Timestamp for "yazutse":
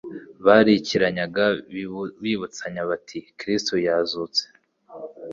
3.87-4.43